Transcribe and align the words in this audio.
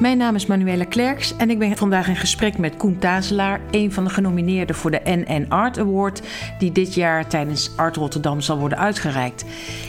Mijn 0.00 0.18
naam 0.18 0.34
is 0.34 0.46
Manuela 0.46 0.84
Klerks 0.84 1.36
en 1.36 1.50
ik 1.50 1.58
ben 1.58 1.76
vandaag 1.76 2.08
in 2.08 2.16
gesprek 2.16 2.58
met 2.58 2.76
Koen 2.76 2.98
Tazelaar, 2.98 3.60
een 3.70 3.92
van 3.92 4.04
de 4.04 4.10
genomineerden 4.10 4.76
voor 4.76 4.90
de 4.90 5.00
NN 5.04 5.46
Art 5.48 5.78
Award, 5.78 6.22
die 6.58 6.72
dit 6.72 6.94
jaar 6.94 7.26
tijdens 7.26 7.76
Art 7.76 7.96
Rotterdam 7.96 8.40
zal 8.40 8.58
worden 8.58 8.78
uitgereikt. 8.78 9.44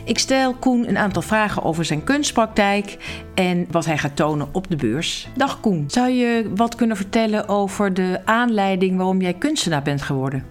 Ik 0.05 0.19
stel 0.19 0.53
Koen 0.53 0.89
een 0.89 0.97
aantal 0.97 1.21
vragen 1.21 1.63
over 1.63 1.85
zijn 1.85 2.03
kunstpraktijk 2.03 2.97
en 3.35 3.67
wat 3.71 3.85
hij 3.85 3.97
gaat 3.97 4.15
tonen 4.15 4.47
op 4.51 4.69
de 4.69 4.75
beurs. 4.75 5.29
Dag 5.35 5.59
Koen, 5.59 5.83
zou 5.87 6.09
je 6.09 6.51
wat 6.55 6.75
kunnen 6.75 6.97
vertellen 6.97 7.47
over 7.47 7.93
de 7.93 8.21
aanleiding 8.25 8.97
waarom 8.97 9.21
jij 9.21 9.33
kunstenaar 9.33 9.81
bent 9.83 10.01
geworden? 10.01 10.45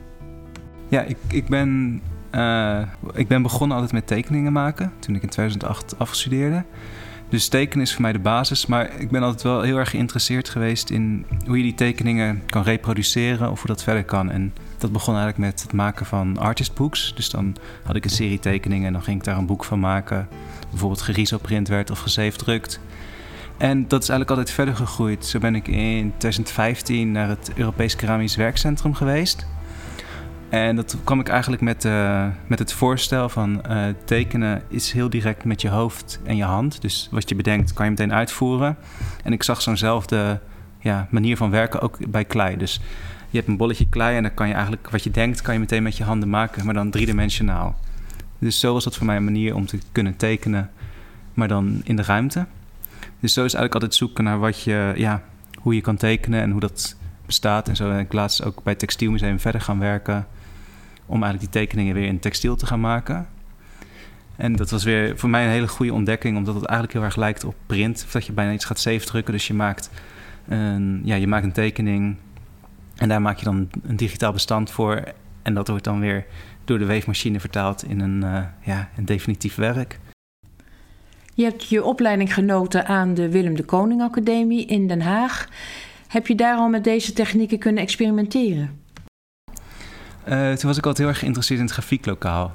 Ja, 0.88 1.00
ik, 1.00 1.16
ik, 1.28 1.48
ben, 1.48 2.00
uh, 2.32 2.82
ik 3.14 3.28
ben 3.28 3.42
begonnen 3.42 3.76
altijd 3.76 3.94
met 3.94 4.06
tekeningen 4.06 4.52
maken 4.52 4.92
toen 4.98 5.14
ik 5.14 5.22
in 5.22 5.28
2008 5.28 5.98
afgestudeerde. 5.98 6.64
Dus 7.28 7.48
tekenen 7.48 7.84
is 7.84 7.92
voor 7.92 8.02
mij 8.02 8.12
de 8.12 8.18
basis. 8.18 8.66
Maar 8.66 9.00
ik 9.00 9.10
ben 9.10 9.22
altijd 9.22 9.42
wel 9.42 9.62
heel 9.62 9.76
erg 9.76 9.90
geïnteresseerd 9.90 10.48
geweest 10.48 10.90
in 10.90 11.26
hoe 11.46 11.56
je 11.56 11.62
die 11.62 11.74
tekeningen 11.74 12.42
kan 12.46 12.62
reproduceren 12.62 13.50
of 13.50 13.58
hoe 13.58 13.66
dat 13.66 13.82
verder 13.82 14.04
kan. 14.04 14.30
En 14.30 14.54
dat 14.78 14.92
begon 14.92 15.14
eigenlijk 15.14 15.50
met 15.50 15.62
het 15.62 15.72
maken 15.72 16.06
van 16.06 16.38
artistbooks. 16.38 17.14
Dus 17.14 17.30
dan 17.30 17.56
had 17.82 17.96
ik 17.96 18.04
een 18.04 18.10
serie 18.10 18.38
tekeningen 18.38 18.86
en 18.86 18.92
dan 18.92 19.02
ging 19.02 19.18
ik 19.18 19.24
daar 19.24 19.38
een 19.38 19.46
boek 19.46 19.64
van 19.64 19.80
maken. 19.80 20.28
Bijvoorbeeld 20.70 21.02
gerisoprint 21.02 21.68
werd 21.68 21.90
of 21.90 21.98
gezeefdrukt. 21.98 22.80
En 23.56 23.88
dat 23.88 24.02
is 24.02 24.08
eigenlijk 24.08 24.30
altijd 24.30 24.50
verder 24.50 24.76
gegroeid. 24.76 25.26
Zo 25.26 25.38
ben 25.38 25.54
ik 25.54 25.68
in 25.68 26.12
2015 26.16 27.12
naar 27.12 27.28
het 27.28 27.50
Europees 27.54 27.96
Keramisch 27.96 28.36
Werkcentrum 28.36 28.94
geweest. 28.94 29.46
En 30.48 30.76
dat 30.76 30.96
kwam 31.04 31.20
ik 31.20 31.28
eigenlijk 31.28 31.62
met, 31.62 31.84
uh, 31.84 32.26
met 32.46 32.58
het 32.58 32.72
voorstel 32.72 33.28
van 33.28 33.62
uh, 33.70 33.84
tekenen 34.04 34.62
is 34.68 34.92
heel 34.92 35.10
direct 35.10 35.44
met 35.44 35.60
je 35.60 35.68
hoofd 35.68 36.20
en 36.24 36.36
je 36.36 36.44
hand. 36.44 36.80
Dus 36.80 37.08
wat 37.10 37.28
je 37.28 37.34
bedenkt 37.34 37.72
kan 37.72 37.84
je 37.84 37.90
meteen 37.90 38.12
uitvoeren. 38.12 38.76
En 39.24 39.32
ik 39.32 39.42
zag 39.42 39.62
zo'nzelfde 39.62 40.40
ja, 40.78 41.06
manier 41.10 41.36
van 41.36 41.50
werken 41.50 41.80
ook 41.80 42.10
bij 42.10 42.24
klei. 42.24 42.56
Dus 42.56 42.80
je 43.30 43.36
hebt 43.36 43.48
een 43.48 43.56
bolletje 43.56 43.88
klei 43.88 44.16
en 44.16 44.22
dan 44.22 44.34
kan 44.34 44.48
je 44.48 44.54
eigenlijk 44.54 44.90
wat 44.90 45.04
je 45.04 45.10
denkt 45.10 45.42
kan 45.42 45.54
je 45.54 45.60
meteen 45.60 45.82
met 45.82 45.96
je 45.96 46.04
handen 46.04 46.30
maken, 46.30 46.64
maar 46.64 46.74
dan 46.74 46.90
driedimensionaal. 46.90 47.74
Dus 48.38 48.60
zo 48.60 48.72
was 48.72 48.84
dat 48.84 48.96
voor 48.96 49.06
mij 49.06 49.16
een 49.16 49.24
manier 49.24 49.54
om 49.54 49.66
te 49.66 49.78
kunnen 49.92 50.16
tekenen, 50.16 50.70
maar 51.34 51.48
dan 51.48 51.80
in 51.84 51.96
de 51.96 52.02
ruimte. 52.02 52.46
Dus 53.20 53.32
zo 53.32 53.44
is 53.44 53.54
eigenlijk 53.54 53.74
altijd 53.74 53.94
zoeken 53.94 54.24
naar 54.24 54.38
wat 54.38 54.62
je, 54.62 54.92
ja, 54.96 55.22
hoe 55.60 55.74
je 55.74 55.80
kan 55.80 55.96
tekenen 55.96 56.42
en 56.42 56.50
hoe 56.50 56.60
dat 56.60 56.96
bestaat 57.26 57.68
en 57.68 57.76
zo. 57.76 57.90
En 57.90 57.98
ik 57.98 58.12
laatst 58.12 58.44
ook 58.44 58.62
bij 58.62 58.72
het 58.72 58.78
Textielmuseum 58.78 59.40
verder 59.40 59.60
gaan 59.60 59.78
werken 59.78 60.26
om 61.06 61.22
eigenlijk 61.22 61.52
die 61.52 61.62
tekeningen 61.62 61.94
weer 61.94 62.06
in 62.06 62.18
textiel 62.18 62.56
te 62.56 62.66
gaan 62.66 62.80
maken. 62.80 63.28
En 64.36 64.56
dat 64.56 64.70
was 64.70 64.84
weer 64.84 65.18
voor 65.18 65.28
mij 65.28 65.44
een 65.44 65.50
hele 65.50 65.68
goede 65.68 65.92
ontdekking, 65.92 66.36
omdat 66.36 66.54
het 66.54 66.64
eigenlijk 66.64 66.98
heel 66.98 67.06
erg 67.06 67.16
lijkt 67.16 67.44
op 67.44 67.54
print. 67.66 68.02
Of 68.06 68.12
dat 68.12 68.26
je 68.26 68.32
bijna 68.32 68.52
iets 68.52 68.64
gaat 68.64 68.78
safe 68.78 69.06
drukken. 69.06 69.32
Dus 69.32 69.46
je 69.46 69.54
maakt 69.54 69.90
een, 70.48 71.00
ja, 71.04 71.14
je 71.14 71.26
maakt 71.26 71.44
een 71.44 71.52
tekening 71.52 72.16
en 72.96 73.08
daar 73.08 73.22
maak 73.22 73.38
je 73.38 73.44
dan 73.44 73.68
een 73.82 73.96
digitaal 73.96 74.32
bestand 74.32 74.70
voor. 74.70 75.02
En 75.42 75.54
dat 75.54 75.68
wordt 75.68 75.84
dan 75.84 76.00
weer 76.00 76.26
door 76.64 76.78
de 76.78 76.84
weefmachine 76.84 77.40
vertaald 77.40 77.84
in 77.84 78.00
een, 78.00 78.22
uh, 78.22 78.44
ja, 78.60 78.88
een 78.96 79.04
definitief 79.04 79.54
werk. 79.54 79.98
Je 81.34 81.44
hebt 81.44 81.68
je 81.68 81.84
opleiding 81.84 82.34
genoten 82.34 82.86
aan 82.86 83.14
de 83.14 83.30
Willem 83.30 83.56
de 83.56 83.64
Koning 83.64 84.02
Academie 84.02 84.66
in 84.66 84.88
Den 84.88 85.00
Haag. 85.00 85.48
Heb 86.08 86.26
je 86.26 86.34
daar 86.34 86.56
al 86.56 86.68
met 86.68 86.84
deze 86.84 87.12
technieken 87.12 87.58
kunnen 87.58 87.82
experimenteren? 87.82 88.80
Uh, 90.28 90.52
toen 90.52 90.68
was 90.68 90.76
ik 90.76 90.86
altijd 90.86 90.98
heel 90.98 91.08
erg 91.08 91.18
geïnteresseerd 91.18 91.58
in 91.58 91.64
het 91.64 91.74
grafieklokaal. 91.74 92.54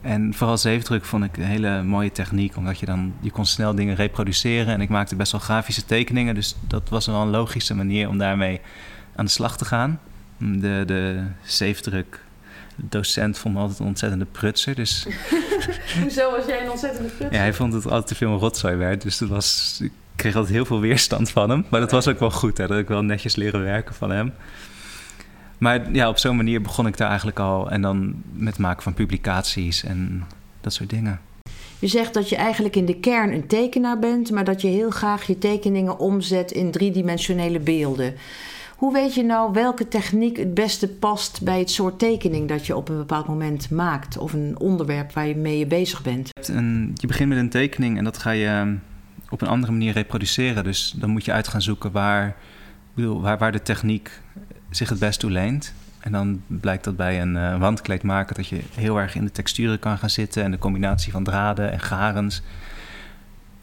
En 0.00 0.34
vooral 0.34 0.58
zeefdruk 0.58 1.04
vond 1.04 1.24
ik 1.24 1.36
een 1.36 1.44
hele 1.44 1.82
mooie 1.82 2.12
techniek, 2.12 2.56
omdat 2.56 2.78
je 2.78 2.86
dan 2.86 3.14
je 3.20 3.30
kon 3.30 3.46
snel 3.46 3.74
dingen 3.74 3.94
reproduceren. 3.94 4.74
En 4.74 4.80
ik 4.80 4.88
maakte 4.88 5.16
best 5.16 5.32
wel 5.32 5.40
grafische 5.40 5.84
tekeningen, 5.84 6.34
dus 6.34 6.56
dat 6.68 6.88
was 6.88 7.06
wel 7.06 7.20
een 7.20 7.30
logische 7.30 7.74
manier 7.74 8.08
om 8.08 8.18
daarmee 8.18 8.60
aan 9.14 9.24
de 9.24 9.30
slag 9.30 9.56
te 9.56 9.64
gaan. 9.64 10.00
De, 10.38 10.82
de 10.86 11.22
zeefdruk 11.42 12.20
docent 12.76 13.38
vond 13.38 13.54
me 13.54 13.60
altijd 13.60 13.78
een 13.78 13.86
ontzettende 13.86 14.24
prutser. 14.24 14.74
Dus... 14.74 15.06
Hoezo 16.02 16.30
was 16.30 16.46
jij 16.46 16.62
een 16.62 16.70
ontzettende 16.70 17.08
prutser? 17.08 17.32
Ja, 17.32 17.38
hij 17.38 17.54
vond 17.54 17.72
het 17.72 17.84
altijd 17.84 18.06
te 18.06 18.14
veel 18.14 18.30
een 18.30 18.38
rotzooi 18.38 18.76
werd. 18.76 19.02
Dus 19.02 19.18
dat 19.18 19.28
was, 19.28 19.78
ik 19.82 19.92
kreeg 20.16 20.34
altijd 20.34 20.54
heel 20.54 20.64
veel 20.64 20.80
weerstand 20.80 21.30
van 21.30 21.50
hem. 21.50 21.66
Maar 21.70 21.80
dat 21.80 21.90
was 21.90 22.08
ook 22.08 22.20
wel 22.20 22.30
goed, 22.30 22.58
hè, 22.58 22.66
dat 22.66 22.78
ik 22.78 22.88
wel 22.88 23.02
netjes 23.02 23.36
leren 23.36 23.62
werken 23.62 23.94
van 23.94 24.10
hem. 24.10 24.32
Maar 25.58 25.92
ja, 25.92 26.08
op 26.08 26.18
zo'n 26.18 26.36
manier 26.36 26.62
begon 26.62 26.86
ik 26.86 26.96
daar 26.96 27.08
eigenlijk 27.08 27.38
al. 27.38 27.70
En 27.70 27.82
dan 27.82 28.22
met 28.32 28.52
het 28.52 28.58
maken 28.58 28.82
van 28.82 28.94
publicaties 28.94 29.84
en 29.84 30.24
dat 30.60 30.72
soort 30.72 30.90
dingen. 30.90 31.20
Je 31.78 31.86
zegt 31.86 32.14
dat 32.14 32.28
je 32.28 32.36
eigenlijk 32.36 32.76
in 32.76 32.86
de 32.86 33.00
kern 33.00 33.32
een 33.32 33.46
tekenaar 33.46 33.98
bent, 33.98 34.30
maar 34.30 34.44
dat 34.44 34.60
je 34.60 34.68
heel 34.68 34.90
graag 34.90 35.26
je 35.26 35.38
tekeningen 35.38 35.98
omzet 35.98 36.52
in 36.52 36.70
driedimensionele 36.70 37.60
beelden. 37.60 38.14
Hoe 38.76 38.92
weet 38.92 39.14
je 39.14 39.22
nou 39.22 39.52
welke 39.52 39.88
techniek 39.88 40.36
het 40.36 40.54
beste 40.54 40.88
past 40.88 41.42
bij 41.42 41.58
het 41.58 41.70
soort 41.70 41.98
tekening 41.98 42.48
dat 42.48 42.66
je 42.66 42.76
op 42.76 42.88
een 42.88 42.96
bepaald 42.96 43.26
moment 43.26 43.70
maakt? 43.70 44.18
Of 44.18 44.32
een 44.32 44.54
onderwerp 44.58 45.12
waar 45.12 45.26
je 45.26 45.36
mee 45.36 45.66
bezig 45.66 46.02
bent? 46.02 46.30
je 46.94 47.06
begint 47.06 47.28
met 47.28 47.38
een 47.38 47.48
tekening 47.48 47.98
en 47.98 48.04
dat 48.04 48.18
ga 48.18 48.30
je 48.30 48.46
ehm, 48.46 48.74
op 49.30 49.40
een 49.42 49.48
andere 49.48 49.72
manier 49.72 49.92
reproduceren. 49.92 50.64
Dus 50.64 50.94
dan 50.96 51.10
moet 51.10 51.24
je 51.24 51.32
uit 51.32 51.48
gaan 51.48 51.62
zoeken 51.62 51.92
waar, 51.92 52.36
waar, 52.94 53.38
waar 53.38 53.52
de 53.52 53.62
techniek 53.62 54.20
zich 54.70 54.88
het 54.88 54.98
best 54.98 55.20
toe 55.20 55.30
leent. 55.30 55.72
En 55.98 56.12
dan 56.12 56.42
blijkt 56.46 56.84
dat 56.84 56.96
bij 56.96 57.20
een 57.20 57.34
uh, 57.34 57.58
wandkleed 57.58 58.02
maken 58.02 58.34
dat 58.34 58.46
je 58.46 58.60
heel 58.74 58.96
erg 58.96 59.14
in 59.14 59.24
de 59.24 59.32
texturen 59.32 59.78
kan 59.78 59.98
gaan 59.98 60.10
zitten 60.10 60.42
en 60.42 60.50
de 60.50 60.58
combinatie 60.58 61.12
van 61.12 61.24
draden 61.24 61.72
en 61.72 61.80
garens. 61.80 62.42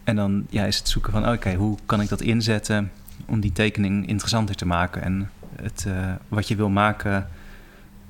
En 0.03 0.15
dan 0.15 0.45
ja, 0.49 0.65
is 0.65 0.77
het 0.77 0.89
zoeken 0.89 1.11
van 1.11 1.29
oké, 1.29 1.53
hoe 1.53 1.77
kan 1.85 2.01
ik 2.01 2.09
dat 2.09 2.21
inzetten 2.21 2.91
om 3.25 3.39
die 3.39 3.51
tekening 3.51 4.07
interessanter 4.07 4.55
te 4.55 4.65
maken 4.65 5.01
en 5.01 5.29
het, 5.61 5.85
uh, 5.87 6.11
wat 6.27 6.47
je 6.47 6.55
wil 6.55 6.69
maken 6.69 7.27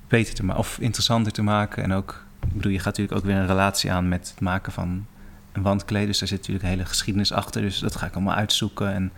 beter 0.08 0.34
te 0.34 0.46
maken 0.46 0.62
of 0.62 0.78
interessanter 0.80 1.32
te 1.32 1.42
maken. 1.42 1.84
En 1.84 1.94
ook, 1.94 2.26
ik 2.48 2.54
bedoel, 2.54 2.72
je 2.72 2.78
gaat 2.80 2.86
natuurlijk 2.98 3.18
ook 3.18 3.26
weer 3.26 3.36
een 3.36 3.48
relatie 3.48 3.92
aan 3.92 4.08
met 4.08 4.30
het 4.30 4.40
maken 4.40 4.72
van 4.72 5.06
een 5.52 5.62
wandkleed. 5.62 6.08
Dus 6.08 6.20
daar 6.20 6.28
zit 6.28 6.38
natuurlijk 6.38 6.66
een 6.66 6.72
hele 6.72 6.86
geschiedenis 6.86 7.32
achter. 7.32 7.62
Dus 7.62 7.80
dat 7.80 7.96
ga 7.96 8.06
ik 8.06 8.14
allemaal 8.14 8.36
uitzoeken 8.36 8.94
en 8.94 9.12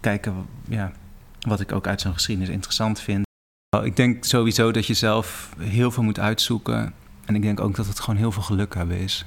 kijken 0.00 0.46
ja, 0.68 0.92
wat 1.46 1.60
ik 1.60 1.72
ook 1.72 1.86
uit 1.86 2.00
zo'n 2.00 2.12
geschiedenis 2.12 2.50
interessant 2.50 3.00
vind. 3.00 3.24
Ik 3.84 3.96
denk 3.96 4.24
sowieso 4.24 4.70
dat 4.72 4.86
je 4.86 4.94
zelf 4.94 5.54
heel 5.58 5.90
veel 5.90 6.02
moet 6.02 6.18
uitzoeken. 6.18 6.92
En 7.24 7.34
ik 7.34 7.42
denk 7.42 7.60
ook 7.60 7.76
dat 7.76 7.86
het 7.86 8.00
gewoon 8.00 8.18
heel 8.18 8.32
veel 8.32 8.42
geluk 8.42 8.74
hebben 8.74 8.98
is. 8.98 9.26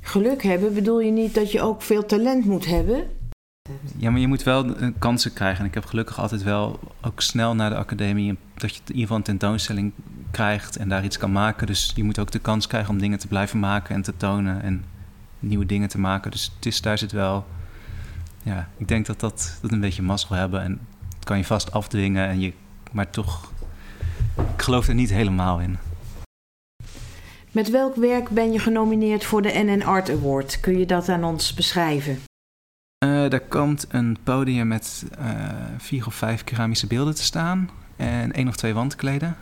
Geluk 0.00 0.42
hebben 0.42 0.74
bedoel 0.74 1.00
je 1.00 1.10
niet 1.10 1.34
dat 1.34 1.52
je 1.52 1.62
ook 1.62 1.82
veel 1.82 2.06
talent 2.06 2.44
moet 2.44 2.66
hebben? 2.66 3.10
Ja, 3.96 4.10
maar 4.10 4.20
je 4.20 4.26
moet 4.26 4.42
wel 4.42 4.74
kansen 4.98 5.32
krijgen. 5.32 5.60
En 5.60 5.66
ik 5.66 5.74
heb 5.74 5.84
gelukkig 5.84 6.18
altijd 6.18 6.42
wel 6.42 6.80
ook 7.00 7.20
snel 7.20 7.54
naar 7.54 7.70
de 7.70 7.76
academie... 7.76 8.38
dat 8.54 8.74
je 8.74 8.80
in 8.80 8.86
ieder 8.86 9.00
geval 9.00 9.16
een 9.16 9.22
tentoonstelling 9.22 9.92
krijgt 10.30 10.76
en 10.76 10.88
daar 10.88 11.04
iets 11.04 11.18
kan 11.18 11.32
maken. 11.32 11.66
Dus 11.66 11.92
je 11.94 12.04
moet 12.04 12.18
ook 12.18 12.30
de 12.30 12.38
kans 12.38 12.66
krijgen 12.66 12.90
om 12.90 12.98
dingen 12.98 13.18
te 13.18 13.26
blijven 13.26 13.58
maken 13.58 13.94
en 13.94 14.02
te 14.02 14.16
tonen... 14.16 14.62
en 14.62 14.84
nieuwe 15.38 15.66
dingen 15.66 15.88
te 15.88 15.98
maken. 15.98 16.30
Dus 16.30 16.52
het 16.54 16.66
is, 16.66 16.80
daar 16.80 16.98
zit 16.98 17.12
wel... 17.12 17.46
Ja, 18.42 18.68
ik 18.76 18.88
denk 18.88 19.06
dat 19.06 19.20
dat, 19.20 19.58
dat 19.60 19.72
een 19.72 19.80
beetje 19.80 20.02
mazzel 20.02 20.36
hebben. 20.36 20.62
En 20.62 20.80
kan 21.24 21.36
je 21.36 21.44
vast 21.44 21.72
afdwingen. 21.72 22.28
En 22.28 22.40
je, 22.40 22.52
maar 22.92 23.10
toch, 23.10 23.52
ik 24.56 24.62
geloof 24.62 24.88
er 24.88 24.94
niet 24.94 25.10
helemaal 25.10 25.60
in. 25.60 25.78
Met 27.52 27.70
welk 27.70 27.96
werk 27.96 28.28
ben 28.28 28.52
je 28.52 28.58
genomineerd 28.58 29.24
voor 29.24 29.42
de 29.42 29.52
NN 29.64 29.82
Art 29.82 30.10
Award? 30.10 30.60
Kun 30.60 30.78
je 30.78 30.86
dat 30.86 31.08
aan 31.08 31.24
ons 31.24 31.54
beschrijven? 31.54 32.18
Uh, 33.04 33.28
daar 33.28 33.40
komt 33.40 33.86
een 33.88 34.16
podium 34.22 34.68
met 34.68 35.04
uh, 35.18 35.28
vier 35.78 36.06
of 36.06 36.14
vijf 36.14 36.44
keramische 36.44 36.86
beelden 36.86 37.14
te 37.14 37.22
staan. 37.22 37.70
En 37.96 38.32
één 38.32 38.48
of 38.48 38.56
twee 38.56 38.74
wandkleden. 38.74 39.36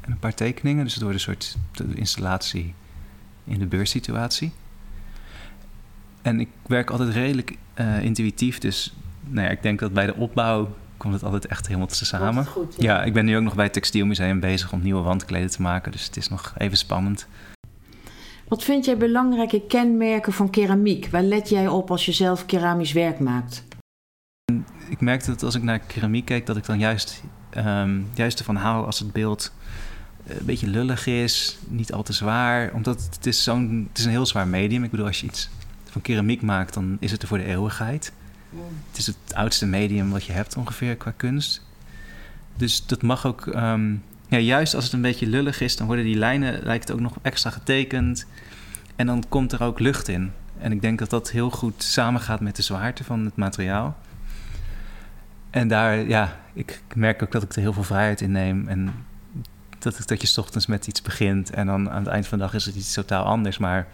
En 0.00 0.10
een 0.10 0.18
paar 0.18 0.34
tekeningen. 0.34 0.84
Dus 0.84 0.94
het 0.94 1.02
wordt 1.02 1.16
een 1.16 1.22
soort 1.22 1.56
installatie 1.94 2.74
in 3.44 3.58
de 3.58 3.66
beurssituatie. 3.66 4.52
En 6.22 6.40
ik 6.40 6.48
werk 6.66 6.90
altijd 6.90 7.10
redelijk 7.10 7.56
uh, 7.74 8.02
intuïtief. 8.02 8.58
Dus 8.58 8.94
nou 9.20 9.46
ja, 9.46 9.52
ik 9.52 9.62
denk 9.62 9.78
dat 9.78 9.92
bij 9.92 10.06
de 10.06 10.14
opbouw 10.14 10.76
komt 11.02 11.14
het 11.14 11.24
altijd 11.24 11.46
echt 11.46 11.66
helemaal 11.66 11.86
te 11.86 12.04
samen. 12.04 12.46
Goed, 12.46 12.74
ja. 12.78 12.96
ja. 12.96 13.02
ik 13.04 13.12
ben 13.12 13.24
nu 13.24 13.36
ook 13.36 13.42
nog 13.42 13.54
bij 13.54 13.64
het 13.64 13.72
Textielmuseum 13.72 14.40
bezig 14.40 14.72
om 14.72 14.82
nieuwe 14.82 15.02
wandkleden 15.02 15.50
te 15.50 15.62
maken. 15.62 15.92
Dus 15.92 16.04
het 16.04 16.16
is 16.16 16.28
nog 16.28 16.54
even 16.56 16.76
spannend. 16.76 17.26
Wat 18.48 18.64
vind 18.64 18.84
jij 18.84 18.96
belangrijke 18.96 19.66
kenmerken 19.66 20.32
van 20.32 20.50
keramiek? 20.50 21.08
Waar 21.10 21.22
let 21.22 21.48
jij 21.48 21.68
op 21.68 21.90
als 21.90 22.06
je 22.06 22.12
zelf 22.12 22.46
keramisch 22.46 22.92
werk 22.92 23.18
maakt? 23.18 23.64
Ik 24.88 25.00
merkte 25.00 25.30
dat 25.30 25.42
als 25.42 25.54
ik 25.54 25.62
naar 25.62 25.78
keramiek 25.78 26.24
keek, 26.24 26.46
dat 26.46 26.56
ik 26.56 26.66
dan 26.66 26.78
juist, 26.78 27.22
um, 27.56 28.06
juist 28.14 28.38
ervan 28.38 28.56
hou 28.56 28.86
als 28.86 28.98
het 28.98 29.12
beeld 29.12 29.52
eh, 30.26 30.36
een 30.36 30.44
beetje 30.44 30.66
lullig 30.66 31.06
is, 31.06 31.58
niet 31.68 31.92
al 31.92 32.02
te 32.02 32.12
zwaar. 32.12 32.72
Omdat 32.74 33.08
het 33.12 33.26
is, 33.26 33.42
zo'n, 33.42 33.86
het 33.88 33.98
is 33.98 34.04
een 34.04 34.10
heel 34.10 34.26
zwaar 34.26 34.48
medium. 34.48 34.84
Ik 34.84 34.90
bedoel, 34.90 35.06
als 35.06 35.20
je 35.20 35.26
iets 35.26 35.48
van 35.84 36.02
keramiek 36.02 36.42
maakt, 36.42 36.74
dan 36.74 36.96
is 37.00 37.10
het 37.10 37.22
er 37.22 37.28
voor 37.28 37.38
de 37.38 37.44
eeuwigheid. 37.44 38.12
Het 38.88 38.98
is 38.98 39.06
het 39.06 39.34
oudste 39.34 39.66
medium 39.66 40.10
wat 40.10 40.24
je 40.24 40.32
hebt 40.32 40.56
ongeveer 40.56 40.96
qua 40.96 41.12
kunst. 41.16 41.62
Dus 42.56 42.86
dat 42.86 43.02
mag 43.02 43.26
ook... 43.26 43.46
Ehm, 43.46 43.94
ja, 44.28 44.38
juist 44.38 44.74
als 44.74 44.84
het 44.84 44.92
een 44.92 45.00
beetje 45.00 45.26
lullig 45.26 45.60
is, 45.60 45.76
dan 45.76 45.86
worden 45.86 46.04
die 46.04 46.16
lijnen 46.16 46.62
lijkt 46.62 46.88
het 46.88 46.96
ook 46.96 47.02
nog 47.02 47.16
extra 47.22 47.50
getekend. 47.50 48.26
En 48.96 49.06
dan 49.06 49.24
komt 49.28 49.52
er 49.52 49.62
ook 49.62 49.78
lucht 49.78 50.08
in. 50.08 50.32
En 50.58 50.72
ik 50.72 50.80
denk 50.80 50.98
dat 50.98 51.10
dat 51.10 51.30
heel 51.30 51.50
goed 51.50 51.82
samengaat 51.82 52.40
met 52.40 52.56
de 52.56 52.62
zwaarte 52.62 53.04
van 53.04 53.24
het 53.24 53.36
materiaal. 53.36 53.96
En 55.50 55.68
daar, 55.68 56.08
ja, 56.08 56.40
ik 56.52 56.82
merk 56.94 57.22
ook 57.22 57.32
dat 57.32 57.42
ik 57.42 57.52
er 57.52 57.60
heel 57.60 57.72
veel 57.72 57.82
vrijheid 57.82 58.20
in 58.20 58.32
neem. 58.32 58.68
En 58.68 58.94
dat, 59.78 60.02
dat 60.06 60.22
je 60.22 60.40
ochtends 60.40 60.66
met 60.66 60.86
iets 60.86 61.02
begint 61.02 61.50
en 61.50 61.66
dan 61.66 61.90
aan 61.90 62.02
het 62.02 62.12
eind 62.12 62.26
van 62.26 62.38
de 62.38 62.44
dag 62.44 62.54
is 62.54 62.64
het 62.64 62.74
iets 62.74 62.92
totaal 62.92 63.24
anders. 63.24 63.58
Maar 63.58 63.86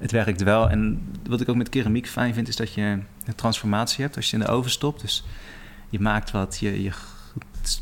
het 0.00 0.10
werkt 0.10 0.42
wel. 0.42 0.70
En 0.70 1.02
wat 1.28 1.40
ik 1.40 1.48
ook 1.48 1.56
met 1.56 1.68
keramiek 1.68 2.08
fijn 2.08 2.34
vind, 2.34 2.48
is 2.48 2.56
dat 2.56 2.74
je 2.74 2.82
een 2.82 3.34
transformatie 3.34 4.04
hebt 4.04 4.16
als 4.16 4.30
je 4.30 4.36
in 4.36 4.42
de 4.42 4.48
oven 4.48 4.70
stopt. 4.70 5.00
Dus 5.00 5.24
je 5.88 6.00
maakt 6.00 6.30
wat, 6.30 6.58
je, 6.58 6.82
je 6.82 6.90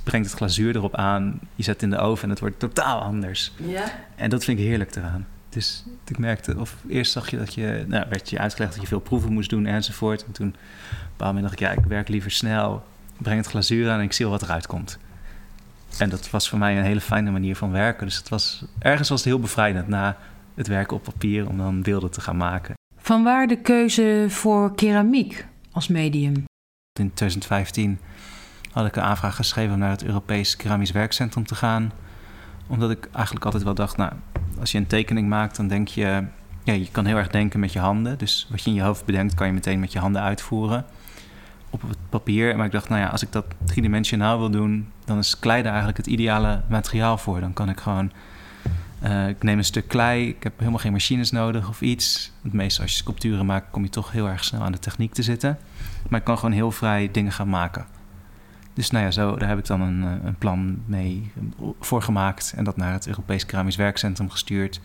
brengt 0.04 0.26
het 0.26 0.36
glazuur 0.36 0.76
erop 0.76 0.96
aan, 0.96 1.40
je 1.54 1.62
zet 1.62 1.74
het 1.74 1.82
in 1.82 1.90
de 1.90 1.98
oven 1.98 2.24
en 2.24 2.30
het 2.30 2.40
wordt 2.40 2.58
totaal 2.58 3.00
anders. 3.00 3.52
Ja. 3.56 3.84
En 4.16 4.30
dat 4.30 4.44
vind 4.44 4.58
ik 4.58 4.64
heerlijk 4.64 4.96
eraan. 4.96 5.26
Dus 5.48 5.84
ik 6.06 6.18
merkte, 6.18 6.58
of 6.58 6.76
eerst 6.88 7.12
zag 7.12 7.30
je 7.30 7.38
dat 7.38 7.54
je, 7.54 7.84
nou, 7.88 8.06
werd 8.08 8.30
je 8.30 8.38
uitgelegd 8.38 8.72
dat 8.72 8.82
je 8.82 8.88
veel 8.88 9.00
proeven 9.00 9.32
moest 9.32 9.50
doen 9.50 9.66
enzovoort. 9.66 10.24
En 10.24 10.32
toen, 10.32 10.48
op 10.48 10.54
een 10.54 10.60
bepaald 11.10 11.34
moment 11.34 11.42
dacht 11.42 11.52
ik, 11.52 11.66
ja, 11.66 11.82
ik 11.82 11.88
werk 11.88 12.08
liever 12.08 12.30
snel, 12.30 12.84
breng 13.16 13.38
het 13.38 13.46
glazuur 13.46 13.90
aan 13.90 13.98
en 13.98 14.04
ik 14.04 14.12
zie 14.12 14.26
wat 14.26 14.42
eruit 14.42 14.66
komt. 14.66 14.98
En 15.98 16.10
dat 16.10 16.30
was 16.30 16.48
voor 16.48 16.58
mij 16.58 16.78
een 16.78 16.84
hele 16.84 17.00
fijne 17.00 17.30
manier 17.30 17.56
van 17.56 17.70
werken. 17.70 18.06
Dus 18.06 18.16
het 18.16 18.28
was, 18.28 18.64
ergens 18.78 19.08
was 19.08 19.18
het 19.18 19.28
heel 19.28 19.40
bevrijdend 19.40 19.88
na 19.88 20.16
het 20.58 20.66
werken 20.66 20.96
op 20.96 21.02
papier 21.02 21.48
om 21.48 21.56
dan 21.56 21.82
beelden 21.82 22.10
te 22.10 22.20
gaan 22.20 22.36
maken. 22.36 22.74
Vanwaar 22.96 23.46
de 23.46 23.56
keuze 23.56 24.26
voor 24.28 24.74
keramiek 24.74 25.46
als 25.72 25.88
medium? 25.88 26.34
In 27.00 27.12
2015 27.14 27.98
had 28.72 28.86
ik 28.86 28.96
een 28.96 29.02
aanvraag 29.02 29.36
geschreven 29.36 29.72
om 29.72 29.78
naar 29.78 29.90
het 29.90 30.04
Europees 30.04 30.56
Keramisch 30.56 30.90
Werkcentrum 30.90 31.46
te 31.46 31.54
gaan. 31.54 31.92
Omdat 32.66 32.90
ik 32.90 33.08
eigenlijk 33.12 33.44
altijd 33.44 33.62
wel 33.62 33.74
dacht, 33.74 33.96
nou, 33.96 34.12
als 34.60 34.72
je 34.72 34.78
een 34.78 34.86
tekening 34.86 35.28
maakt, 35.28 35.56
dan 35.56 35.68
denk 35.68 35.88
je... 35.88 36.24
Ja, 36.64 36.74
je 36.74 36.90
kan 36.90 37.04
heel 37.04 37.16
erg 37.16 37.28
denken 37.28 37.60
met 37.60 37.72
je 37.72 37.78
handen. 37.78 38.18
Dus 38.18 38.46
wat 38.50 38.62
je 38.62 38.70
in 38.70 38.76
je 38.76 38.82
hoofd 38.82 39.04
bedenkt, 39.04 39.34
kan 39.34 39.46
je 39.46 39.52
meteen 39.52 39.80
met 39.80 39.92
je 39.92 39.98
handen 39.98 40.22
uitvoeren 40.22 40.84
op 41.70 41.82
het 41.82 41.98
papier. 42.08 42.56
Maar 42.56 42.66
ik 42.66 42.72
dacht, 42.72 42.88
nou 42.88 43.00
ja, 43.00 43.08
als 43.08 43.22
ik 43.22 43.32
dat 43.32 43.44
driedimensionaal 43.64 44.38
wil 44.38 44.50
doen, 44.50 44.88
dan 45.04 45.18
is 45.18 45.38
klei 45.38 45.62
daar 45.62 45.72
eigenlijk 45.72 45.96
het 45.96 46.06
ideale 46.06 46.62
materiaal 46.68 47.18
voor. 47.18 47.40
Dan 47.40 47.52
kan 47.52 47.68
ik 47.68 47.80
gewoon, 47.80 48.12
uh, 49.02 49.28
ik 49.28 49.42
neem 49.42 49.58
een 49.58 49.64
stuk 49.64 49.88
klei, 49.88 50.28
ik 50.28 50.42
heb 50.42 50.58
helemaal 50.58 50.78
geen 50.78 50.92
machines 50.92 51.30
nodig 51.30 51.68
of 51.68 51.80
iets. 51.80 52.32
Het 52.42 52.52
meeste 52.52 52.82
als 52.82 52.90
je 52.90 52.96
sculpturen 52.96 53.46
maakt, 53.46 53.70
kom 53.70 53.82
je 53.82 53.90
toch 53.90 54.12
heel 54.12 54.28
erg 54.28 54.44
snel 54.44 54.60
aan 54.60 54.72
de 54.72 54.78
techniek 54.78 55.12
te 55.12 55.22
zitten. 55.22 55.58
Maar 56.08 56.18
ik 56.18 56.24
kan 56.24 56.38
gewoon 56.38 56.54
heel 56.54 56.70
vrij 56.70 57.10
dingen 57.12 57.32
gaan 57.32 57.48
maken. 57.48 57.86
Dus 58.74 58.90
nou 58.90 59.04
ja, 59.04 59.10
zo, 59.10 59.36
daar 59.36 59.48
heb 59.48 59.58
ik 59.58 59.66
dan 59.66 59.80
een, 59.80 60.02
eh, 60.04 60.24
een 60.24 60.36
plan 60.38 60.82
mee 60.86 61.32
voor 61.80 62.02
gemaakt 62.02 62.52
en 62.56 62.64
dat 62.64 62.76
naar 62.76 62.92
het 62.92 63.06
Europees 63.06 63.46
Keramisch 63.46 63.76
Werkcentrum 63.76 64.30
gestuurd. 64.30 64.80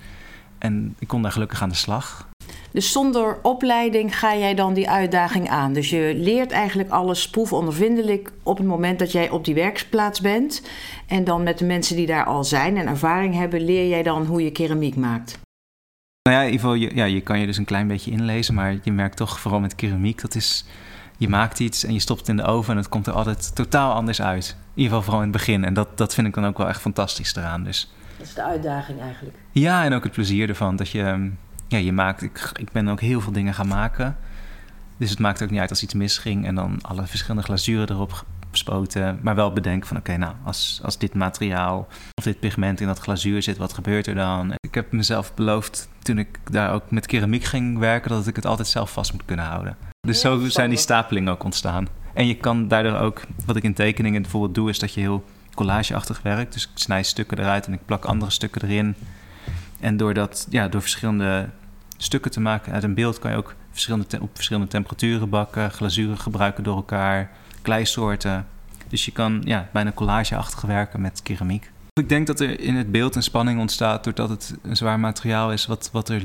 En 0.58 0.96
ik 1.00 1.08
kon 1.08 1.22
daar 1.22 1.32
gelukkig 1.32 1.62
aan 1.62 1.70
de 1.70 1.76
slag. 1.76 2.28
Dus 2.74 2.92
zonder 2.92 3.40
opleiding 3.42 4.20
ga 4.20 4.36
jij 4.36 4.56
dan 4.56 4.74
die 4.74 4.90
uitdaging 4.90 5.50
aan. 5.50 5.74
Dus 5.74 5.90
je 5.90 6.14
leert 6.18 6.52
eigenlijk 6.52 6.90
alles 6.90 7.30
proefondervindelijk 7.30 8.32
op 8.44 8.58
het 8.58 8.68
moment 8.68 9.00
dat 9.00 9.12
jij 9.12 9.30
op 9.30 9.46
die 9.46 9.56
werkplaats 9.56 10.22
bent. 10.22 10.62
En 11.08 11.24
dan 11.24 11.44
met 11.44 11.58
de 11.58 11.66
mensen 11.66 11.96
die 11.96 12.08
daar 12.08 12.26
al 12.26 12.44
zijn 12.44 12.78
en 12.78 12.88
ervaring 12.88 13.36
hebben, 13.36 13.66
leer 13.66 13.88
jij 13.88 14.04
dan 14.04 14.26
hoe 14.26 14.44
je 14.44 14.52
keramiek 14.52 14.96
maakt. 14.96 15.40
Nou 16.22 16.38
ja, 16.38 16.44
in 16.44 16.52
ieder 16.52 16.60
geval, 16.60 16.76
je, 16.76 16.96
ja, 16.96 17.06
je 17.06 17.22
kan 17.22 17.40
je 17.40 17.46
dus 17.46 17.58
een 17.58 17.66
klein 17.66 17.88
beetje 17.88 18.12
inlezen, 18.12 18.54
maar 18.54 18.78
je 18.84 18.92
merkt 18.92 19.18
toch 19.18 19.40
vooral 19.40 19.60
met 19.60 19.76
keramiek, 19.76 20.22
dat 20.22 20.36
is, 20.36 20.66
je 21.18 21.30
maakt 21.30 21.60
iets 21.60 21.84
en 21.84 21.94
je 21.94 22.00
stopt 22.00 22.20
het 22.20 22.30
in 22.30 22.38
de 22.38 22.44
oven 22.44 22.72
en 22.72 22.78
het 22.78 22.90
komt 22.90 23.08
er 23.08 23.14
altijd 23.14 23.56
totaal 23.56 23.94
anders 23.94 24.22
uit. 24.22 24.46
In 24.50 24.82
ieder 24.82 24.98
geval 24.98 25.02
vooral 25.02 25.22
in 25.22 25.28
het 25.28 25.38
begin. 25.38 25.66
En 25.66 25.74
dat, 25.74 25.98
dat 25.98 26.14
vind 26.14 26.28
ik 26.28 26.34
dan 26.34 26.46
ook 26.46 26.58
wel 26.58 26.68
echt 26.68 26.82
fantastisch 26.82 27.36
eraan. 27.36 27.64
Dus. 27.64 27.92
Dat 28.18 28.28
is 28.28 28.34
de 28.34 28.44
uitdaging 28.44 29.02
eigenlijk. 29.02 29.38
Ja, 29.52 29.84
en 29.84 29.94
ook 29.94 30.04
het 30.04 30.12
plezier 30.12 30.50
ervan. 30.50 30.76
Dat 30.76 30.90
je, 30.90 31.32
ja, 31.74 31.86
je 31.86 31.92
maakt, 31.92 32.22
ik, 32.22 32.52
ik 32.60 32.72
ben 32.72 32.88
ook 32.88 33.02
heel 33.02 33.22
veel 33.22 33.32
dingen 33.32 33.54
gaan 33.54 33.68
maken. 33.68 34.18
Dus 34.98 35.10
het 35.10 35.20
maakt 35.20 35.44
ook 35.44 35.50
niet 35.50 35.60
uit 35.60 35.70
als 35.70 35.84
iets 35.84 35.94
misging 35.94 36.46
en 36.46 36.56
dan 36.56 36.80
alle 36.82 37.06
verschillende 37.06 37.44
glazuren 37.44 37.90
erop 37.90 38.26
gespoten. 38.52 39.20
Maar 39.22 39.36
wel 39.36 39.54
bedenken 39.54 39.88
van 39.88 39.98
oké, 39.98 40.18
nou, 40.18 40.34
als, 40.44 40.80
als 40.84 40.98
dit 40.98 41.14
materiaal 41.14 41.88
of 42.14 42.24
dit 42.24 42.40
pigment 42.40 42.82
in 42.82 42.88
dat 42.88 43.00
glazuur 43.00 43.42
zit, 43.42 43.58
wat 43.58 43.74
gebeurt 43.74 44.08
er 44.08 44.16
dan? 44.16 44.54
Ik 44.60 44.74
heb 44.74 44.92
mezelf 44.92 45.34
beloofd 45.34 45.90
toen 46.00 46.18
ik 46.18 46.40
daar 46.52 46.74
ook 46.74 46.92
met 46.92 47.06
keramiek 47.06 47.44
ging 47.44 47.78
werken, 47.80 48.10
dat 48.10 48.28
ik 48.28 48.36
het 48.36 48.46
altijd 48.46 48.68
zelf 48.68 48.92
vast 48.92 49.12
moet 49.12 49.26
kunnen 49.26 49.46
houden. 49.46 49.78
Dus 50.08 50.20
zo 50.20 50.48
zijn 50.48 50.70
die 50.70 50.80
stapelingen 50.80 51.32
ook 51.32 51.44
ontstaan. 51.44 51.88
En 52.14 52.28
je 52.28 52.36
kan 52.36 52.68
daardoor 52.68 52.98
ook, 52.98 53.22
wat 53.46 53.56
ik 53.56 53.64
in 53.64 53.74
tekeningen 53.74 54.22
bijvoorbeeld 54.22 54.56
doe, 54.56 54.70
is 54.70 54.80
dat 54.80 54.94
je 54.94 55.00
heel 55.00 55.24
collageachtig 55.54 56.22
werkt. 56.22 56.54
Dus 56.54 56.64
ik 56.64 56.70
snij 56.74 57.04
stukken 57.04 57.40
eruit 57.40 57.66
en 57.66 57.74
ik 57.74 57.86
plak 57.86 58.06
andere 58.06 58.32
stukken 58.32 58.62
erin. 58.62 58.96
En 59.80 59.98
door, 59.98 60.14
dat, 60.14 60.48
ja, 60.50 60.68
door 60.68 60.82
verschillende 60.82 61.50
stukken 62.04 62.32
te 62.32 62.40
maken 62.40 62.74
uit 62.74 62.84
een 62.84 62.94
beeld 62.94 63.20
kan 63.20 63.32
je 63.32 63.38
ook 63.38 63.56
verschillende 63.72 64.22
op 64.22 64.30
verschillende 64.34 64.68
temperaturen 64.68 65.30
bakken, 65.30 65.72
glazuren 65.72 66.18
gebruiken 66.18 66.64
door 66.64 66.76
elkaar, 66.76 67.32
kleisoorten. 67.62 68.48
Dus 68.88 69.06
je 69.06 69.12
kan 69.12 69.42
ja, 69.46 69.70
bijna 69.74 69.92
collageachtig 69.92 70.62
werken 70.62 71.02
met 71.02 71.22
keramiek. 71.24 71.72
Ik 71.94 72.10
denk 72.10 72.28
dat 72.28 72.40
er 72.40 72.60
in 72.60 72.76
het 72.76 72.92
beeld 72.92 73.16
een 73.16 73.24
spanning 73.24 73.60
ontstaat 73.60 74.04
doordat 74.04 74.30
het 74.30 74.56
een 74.62 74.76
zwaar 74.76 75.00
materiaal 75.00 75.52
is 75.52 75.66
wat, 75.66 75.90
wat 75.92 76.10
er 76.10 76.24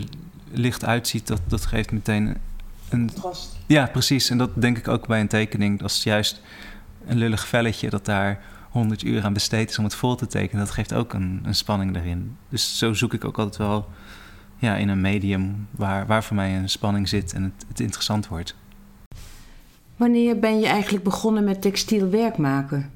licht 0.50 0.84
uitziet. 0.84 1.26
Dat, 1.26 1.40
dat 1.46 1.66
geeft 1.66 1.92
meteen 1.92 2.36
een. 2.88 3.10
Ja, 3.66 3.86
precies. 3.86 4.30
En 4.30 4.38
dat 4.38 4.50
denk 4.54 4.78
ik 4.78 4.88
ook 4.88 5.06
bij 5.06 5.20
een 5.20 5.28
tekening. 5.28 5.78
Dat 5.78 5.90
is 5.90 6.02
juist 6.02 6.40
een 7.06 7.18
lullig 7.18 7.46
velletje 7.46 7.90
dat 7.90 8.04
daar 8.04 8.40
100 8.70 9.02
uur 9.02 9.24
aan 9.24 9.32
besteed 9.32 9.70
is 9.70 9.78
om 9.78 9.84
het 9.84 9.94
vol 9.94 10.14
te 10.14 10.26
tekenen. 10.26 10.64
Dat 10.64 10.74
geeft 10.74 10.94
ook 10.94 11.12
een, 11.12 11.40
een 11.44 11.54
spanning 11.54 11.96
erin. 11.96 12.36
Dus 12.48 12.78
zo 12.78 12.92
zoek 12.92 13.14
ik 13.14 13.24
ook 13.24 13.38
altijd 13.38 13.56
wel 13.56 13.88
ja, 14.58 14.76
in 14.76 14.88
een 14.88 15.00
medium 15.00 15.68
waar, 15.70 16.06
waar 16.06 16.24
voor 16.24 16.36
mij 16.36 16.56
een 16.56 16.68
spanning 16.68 17.08
zit 17.08 17.32
en 17.32 17.42
het, 17.42 17.64
het 17.68 17.80
interessant 17.80 18.28
wordt. 18.28 18.54
Wanneer 19.96 20.38
ben 20.38 20.60
je 20.60 20.66
eigenlijk 20.66 21.04
begonnen 21.04 21.44
met 21.44 21.62
textiel 21.62 22.10
werk 22.10 22.36
maken? 22.36 22.90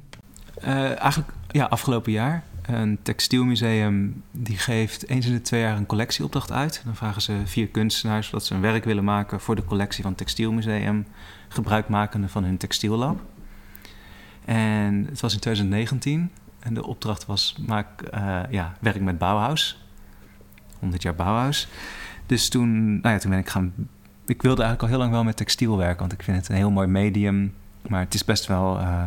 Uh, 0.64 1.00
eigenlijk 1.00 1.32
ja, 1.50 1.64
afgelopen 1.64 2.12
jaar. 2.12 2.42
Een 2.62 2.98
textielmuseum 3.02 4.22
die 4.30 4.58
geeft 4.58 5.08
eens 5.08 5.26
in 5.26 5.32
de 5.32 5.40
twee 5.40 5.60
jaar 5.60 5.76
een 5.76 5.86
collectieopdracht 5.86 6.52
uit. 6.52 6.82
Dan 6.84 6.96
vragen 6.96 7.22
ze 7.22 7.40
vier 7.44 7.68
kunstenaars 7.68 8.30
dat 8.30 8.44
ze 8.44 8.54
een 8.54 8.60
werk 8.60 8.84
willen 8.84 9.04
maken 9.04 9.40
voor 9.40 9.56
de 9.56 9.64
collectie 9.64 10.02
van 10.02 10.10
het 10.10 10.20
textielmuseum, 10.20 11.06
gebruikmakende 11.48 12.28
van 12.28 12.44
hun 12.44 12.56
textiellab. 12.56 13.20
En 14.44 15.06
het 15.08 15.20
was 15.20 15.32
in 15.32 15.40
2019 15.40 16.30
en 16.58 16.74
de 16.74 16.86
opdracht 16.86 17.26
was 17.26 17.56
maak 17.66 18.02
uh, 18.14 18.40
ja, 18.50 18.74
werk 18.80 19.00
met 19.00 19.18
Bauhaus. 19.18 19.81
100 20.82 21.02
jaar 21.02 21.14
Bauhaus. 21.14 21.68
Dus 22.26 22.48
toen, 22.48 23.00
nou 23.00 23.14
ja, 23.14 23.18
toen 23.18 23.30
ben 23.30 23.38
ik 23.38 23.48
gaan. 23.48 23.72
Ik 24.26 24.42
wilde 24.42 24.62
eigenlijk 24.62 24.82
al 24.82 24.88
heel 24.88 24.98
lang 24.98 25.10
wel 25.10 25.24
met 25.24 25.36
textiel 25.36 25.76
werken, 25.76 25.98
want 25.98 26.12
ik 26.12 26.22
vind 26.22 26.36
het 26.36 26.48
een 26.48 26.54
heel 26.54 26.70
mooi 26.70 26.86
medium. 26.86 27.54
Maar 27.88 28.00
het 28.00 28.14
is 28.14 28.24
best 28.24 28.46
wel. 28.46 28.80
Uh, 28.80 29.04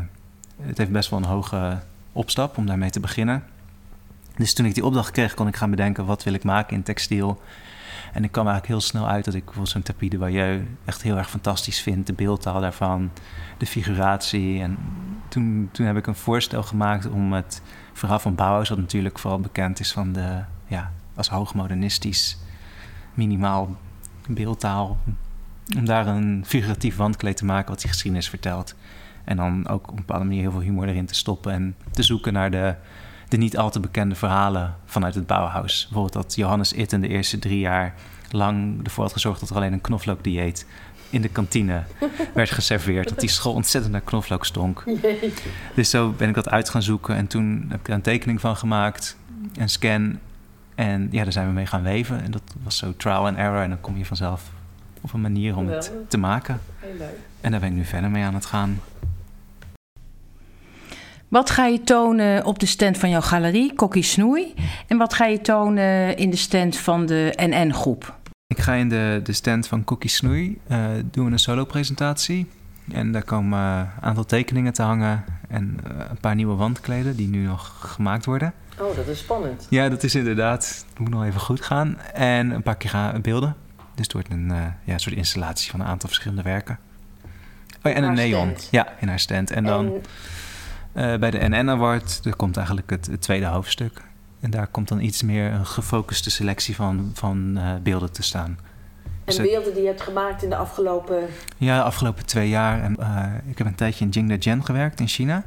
het 0.62 0.77
heeft 0.77 0.92
best 0.92 1.10
wel 1.10 1.19
een 1.19 1.25
hoge 1.25 1.80
opstap 2.11 2.57
om 2.57 2.66
daarmee 2.66 2.90
te 2.90 2.99
beginnen. 2.99 3.44
Dus 4.35 4.54
toen 4.54 4.66
ik 4.66 4.73
die 4.73 4.85
opdracht 4.85 5.11
kreeg, 5.11 5.33
kon 5.33 5.47
ik 5.47 5.56
gaan 5.56 5.69
bedenken 5.69 6.06
wat 6.06 6.23
wil 6.23 6.33
ik 6.33 6.44
maken 6.44 6.76
in 6.76 6.83
textiel. 6.83 7.42
En 8.14 8.23
ik 8.23 8.31
kwam 8.31 8.47
eigenlijk 8.47 8.73
heel 8.76 8.88
snel 8.90 9.07
uit 9.07 9.26
dat 9.26 9.33
ik 9.33 9.44
bijvoorbeeld 9.44 9.73
zo'n 9.73 9.81
tapis 9.81 10.09
de 10.09 10.18
Bayeux 10.18 10.64
echt 10.85 11.02
heel 11.02 11.18
erg 11.18 11.30
fantastisch 11.30 11.81
vind. 11.81 12.07
De 12.07 12.14
beeldtaal 12.14 12.61
daarvan, 12.61 13.11
de 13.57 13.66
figuratie. 13.66 14.61
En 14.61 14.78
toen, 15.28 15.69
toen 15.71 15.85
heb 15.85 15.97
ik 15.97 16.07
een 16.07 16.16
voorstel 16.16 16.64
gemaakt 16.64 17.09
om 17.09 17.33
het 17.33 17.61
verhaal 17.94 18.19
van 18.19 18.35
Bauhaus, 18.35 18.69
wat 18.69 18.78
natuurlijk 18.78 19.19
vooral 19.19 19.40
bekend 19.40 19.80
is 19.80 19.92
van 19.92 20.14
de, 20.14 20.44
ja, 20.68 20.92
als 21.16 21.30
hoogmodernistisch, 21.30 22.38
minimaal 23.14 23.76
beeldtaal. 24.28 24.98
Om 25.78 25.86
daar 25.86 26.07
een 26.07 26.44
figuratief 26.48 26.95
wandkleed 26.95 27.38
te 27.38 27.45
maken 27.45 27.69
wat 27.69 27.81
die 27.81 27.90
geschiedenis 27.90 28.30
vertelt. 28.30 28.76
En 29.24 29.38
dan 29.38 29.68
ook 29.68 29.84
op 29.84 29.90
een 29.90 29.95
bepaalde 29.95 30.26
manier 30.26 30.42
heel 30.42 30.52
veel 30.52 30.60
humor 30.60 30.88
erin 30.88 31.06
te 31.06 31.16
stoppen 31.16 31.52
en 31.52 31.76
te 31.92 32.04
zoeken 32.04 32.34
naar 32.34 32.52
de, 32.52 32.76
de 33.30 33.38
niet 33.38 33.57
al 33.57 33.69
te 33.69 33.80
bekende 33.80 34.16
verhalen 34.16 34.76
vanuit 34.86 35.16
het 35.16 35.28
Bauhaus. 35.28 35.84
Bijvoorbeeld 35.84 36.24
dat 36.24 36.36
Johannes 36.36 36.74
Itten 36.74 37.02
de 37.02 37.07
eerste 37.07 37.40
drie 37.40 37.60
jaar 37.60 37.94
lang 38.31 38.84
ervoor 38.84 39.04
had 39.04 39.14
gezorgd 39.14 39.40
dat 39.40 39.50
er 39.50 39.56
alleen 39.56 39.74
een 39.74 39.81
knoflookdieet 39.81 40.66
in 41.10 41.22
de 41.22 41.30
kantine 41.30 41.84
werd 42.34 42.52
geserveerd. 42.52 43.10
Dat 43.10 43.19
die 43.19 43.30
school 43.30 43.54
ontzettend 43.54 43.94
naar 43.94 44.02
knoflook 44.02 44.45
stonk. 44.45 44.84
Dus 45.76 45.90
zo 45.90 46.12
ben 46.12 46.30
ik 46.30 46.36
dat 46.36 46.50
uit 46.50 46.69
gaan 46.69 46.84
zoeken. 46.84 47.16
En 47.16 47.28
toen 47.28 47.66
heb 47.69 47.80
ik 47.80 47.88
er 47.88 47.94
een 47.94 48.02
tekening 48.02 48.42
van 48.42 48.56
gemaakt. 48.56 49.18
Een 49.57 49.69
scan. 49.69 50.19
En 50.75 51.07
ja, 51.11 51.23
daar 51.23 51.31
zijn 51.31 51.47
we 51.47 51.53
mee 51.53 51.65
gaan 51.65 51.83
weven. 51.83 52.23
En 52.23 52.31
dat 52.31 52.41
was 52.63 52.77
zo 52.77 52.94
trial 52.97 53.27
and 53.27 53.37
error. 53.37 53.61
En 53.61 53.69
dan 53.69 53.81
kom 53.81 53.97
je 53.97 54.05
vanzelf 54.05 54.51
op 55.01 55.13
een 55.13 55.21
manier 55.21 55.57
om 55.57 55.67
het 55.67 55.91
te 56.07 56.17
maken. 56.17 56.61
Heel 56.79 56.97
leuk. 56.97 57.19
En 57.41 57.51
daar 57.51 57.59
ben 57.59 57.69
ik 57.69 57.75
nu 57.75 57.85
verder 57.85 58.09
mee 58.09 58.23
aan 58.23 58.33
het 58.33 58.45
gaan. 58.45 58.79
Wat 61.27 61.49
ga 61.49 61.65
je 61.65 61.83
tonen 61.83 62.45
op 62.45 62.59
de 62.59 62.65
stand 62.65 62.97
van 62.97 63.09
jouw 63.09 63.21
galerie, 63.21 63.73
Kokkie 63.73 64.03
Snoei? 64.03 64.53
En 64.87 64.97
wat 64.97 65.13
ga 65.13 65.25
je 65.25 65.41
tonen 65.41 66.17
in 66.17 66.29
de 66.29 66.35
stand 66.35 66.77
van 66.77 67.05
de 67.05 67.33
NN-groep? 67.35 68.17
Ik 68.47 68.59
ga 68.59 68.73
in 68.73 68.89
de, 68.89 69.19
de 69.23 69.33
stand 69.33 69.67
van 69.67 69.83
Kokkie 69.83 70.09
Snoei 70.09 70.59
uh, 70.67 70.85
doen 71.11 71.31
een 71.31 71.39
solo-presentatie. 71.39 72.47
En 72.91 73.11
daar 73.11 73.23
komen 73.23 73.59
een 73.59 73.87
aantal 74.01 74.25
tekeningen 74.25 74.73
te 74.73 74.81
hangen 74.81 75.23
en 75.47 75.80
uh, 75.87 75.97
een 76.09 76.18
paar 76.18 76.35
nieuwe 76.35 76.56
wandkleden 76.56 77.16
die 77.16 77.28
nu 77.28 77.45
nog 77.45 77.75
gemaakt 77.80 78.25
worden. 78.25 78.54
Oh, 78.80 78.95
dat 78.95 79.07
is 79.07 79.19
spannend. 79.19 79.68
Ja, 79.69 79.90
dat 79.90 80.04
is 80.04 80.16
inderdaad. 80.16 80.85
Het 80.90 80.99
moet 80.99 81.09
nog 81.09 81.23
even 81.23 81.40
goed 81.40 81.61
gaan. 81.61 81.99
En 82.14 82.52
een 82.52 82.64
paar 82.64 82.78
keer 82.78 83.21
beelden. 83.21 83.56
Dus 83.95 84.04
het 84.04 84.14
wordt 84.14 84.31
een 84.31 84.49
uh, 84.52 84.66
ja, 84.83 84.97
soort 84.97 85.16
installatie 85.16 85.71
van 85.71 85.80
een 85.80 85.85
aantal 85.85 86.09
verschillende 86.09 86.42
werken. 86.42 86.80
Oh, 87.83 87.95
en 87.95 88.04
een 88.04 88.14
neon. 88.14 88.30
stand. 88.30 88.68
Ja, 88.71 88.94
in 88.99 89.07
haar 89.07 89.19
stand. 89.19 89.52
En 89.52 89.64
dan 89.64 90.02
eh, 90.95 91.16
bij 91.16 91.31
de 91.31 91.47
NN 91.47 91.69
Award, 91.69 92.25
er 92.25 92.35
komt 92.35 92.57
eigenlijk 92.57 92.90
het, 92.90 93.06
het 93.06 93.21
tweede 93.21 93.45
hoofdstuk. 93.45 94.02
En 94.40 94.52
daar 94.52 94.68
komt 94.68 94.87
dan 94.87 94.99
iets 94.99 95.23
meer 95.23 95.52
een 95.52 95.66
gefocuste 95.66 96.31
selectie 96.31 96.75
van, 96.75 97.11
van 97.14 97.57
eh, 97.57 97.73
beelden 97.83 98.11
te 98.11 98.23
staan. 98.23 98.57
En 99.25 99.41
beelden 99.41 99.73
die 99.73 99.81
je 99.81 99.87
hebt 99.87 100.01
gemaakt 100.01 100.44
in 100.44 100.49
de 100.49 100.55
afgelopen... 100.55 101.27
Ja, 101.57 101.77
de 101.77 101.83
afgelopen 101.83 102.25
twee 102.25 102.49
jaar. 102.49 102.81
En, 102.81 102.97
eh, 102.97 103.25
ik 103.47 103.57
heb 103.57 103.67
een 103.67 103.75
tijdje 103.75 104.05
in 104.05 104.11
Jingdezhen 104.11 104.65
gewerkt 104.65 104.99
in 104.99 105.07
China. 105.07 105.44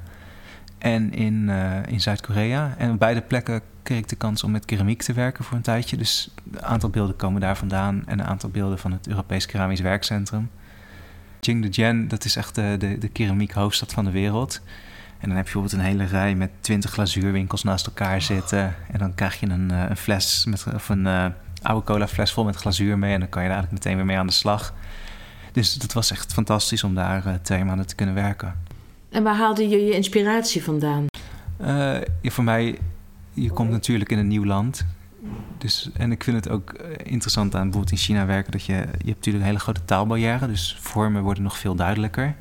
En 0.78 1.12
in, 1.12 1.49
eh, 1.49 1.92
in 1.92 2.00
Zuid-Korea. 2.00 2.75
En 2.78 2.90
op 2.90 2.99
beide 2.99 3.20
plekken 3.20 3.61
kreeg 3.82 3.99
ik 3.99 4.08
de 4.08 4.16
kans 4.16 4.44
om 4.44 4.50
met 4.50 4.64
keramiek 4.64 5.02
te 5.02 5.12
werken 5.12 5.44
voor 5.44 5.56
een 5.56 5.62
tijdje. 5.62 5.97
Dus 5.97 6.35
een 6.50 6.62
aantal 6.62 6.90
beelden 6.90 7.16
komen 7.16 7.40
daar 7.40 7.56
vandaan. 7.56 8.02
En 8.06 8.18
een 8.18 8.26
aantal 8.26 8.50
beelden 8.50 8.78
van 8.78 8.92
het 8.92 9.08
Europees 9.08 9.47
Keramisch 9.47 9.80
Werkcentrum. 9.80 10.50
Jingdezhen, 11.40 12.08
dat 12.08 12.25
is 12.25 12.37
echt 12.37 12.54
de, 12.54 12.76
de, 12.78 12.99
de 12.99 13.08
keramiek 13.08 13.52
hoofdstad 13.52 13.92
van 13.92 14.04
de 14.04 14.11
wereld. 14.11 14.61
En 15.18 15.28
dan 15.28 15.37
heb 15.37 15.47
je 15.47 15.52
bijvoorbeeld 15.52 15.73
een 15.73 15.88
hele 15.88 16.04
rij 16.04 16.35
met 16.35 16.50
twintig 16.61 16.90
glazuurwinkels 16.90 17.62
naast 17.62 17.87
elkaar 17.87 18.23
zitten. 18.23 18.75
En 18.92 18.99
dan 18.99 19.14
krijg 19.14 19.40
je 19.40 19.49
een, 19.49 19.70
eh, 19.70 19.85
een 19.88 19.97
fles 19.97 20.44
met, 20.44 20.66
of 20.75 20.88
een 20.88 21.06
oude 21.62 21.85
cola 21.85 22.09
fles 22.09 22.33
vol 22.33 22.45
met 22.45 22.57
glazuur 22.57 22.99
mee. 22.99 23.12
En 23.12 23.21
dan 23.21 23.29
kan 23.29 23.43
je 23.43 23.49
er 23.49 23.55
eigenlijk 23.55 23.85
meteen 23.85 23.99
weer 23.99 24.07
mee 24.07 24.19
aan 24.19 24.27
de 24.27 24.33
slag. 24.33 24.75
Dus 25.53 25.75
dat 25.75 25.93
was 25.93 26.11
echt 26.11 26.33
fantastisch 26.33 26.85
om 26.85 26.95
daar 26.95 27.27
eh, 27.27 27.35
twee 27.43 27.65
maanden 27.65 27.87
te 27.87 27.95
kunnen 27.95 28.15
werken. 28.15 28.55
En 29.11 29.23
waar 29.23 29.37
haalde 29.37 29.69
je 29.69 29.85
je 29.85 29.95
inspiratie 29.95 30.65
vandaan? 30.65 31.07
Eh, 31.57 32.00
ja, 32.23 32.31
voor 32.31 32.45
mij, 32.45 32.79
je 33.33 33.50
komt 33.50 33.71
natuurlijk 33.71 34.11
in 34.11 34.19
een 34.19 34.29
nieuw 34.29 34.45
land. 34.45 34.87
Dus, 35.59 35.91
en 35.97 36.12
ik 36.12 36.25
vind 36.25 36.37
het 36.45 36.49
ook 36.49 36.71
eh, 36.71 36.91
interessant 37.12 37.55
aan 37.55 37.62
bijvoorbeeld 37.62 37.93
in 37.93 37.99
China 37.99 38.27
werken... 38.27 38.53
dat 38.53 38.65
je, 38.65 38.73
je 38.73 38.79
hebt 38.79 39.05
natuurlijk 39.05 39.37
een 39.37 39.50
hele 39.50 39.59
grote 39.59 39.85
taalbarrière... 39.85 40.47
dus 40.47 40.77
vormen 40.81 41.23
worden 41.23 41.43
nog 41.43 41.59
veel 41.59 41.75
duidelijker. 41.75 42.35